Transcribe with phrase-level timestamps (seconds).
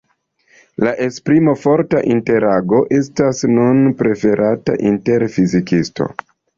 [0.87, 6.15] La esprimo "forta interago" estas nun preferata inter fizikistoj.